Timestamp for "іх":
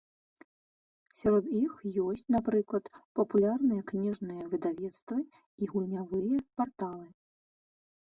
1.65-1.73